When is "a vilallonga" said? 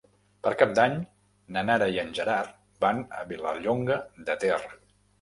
3.21-4.03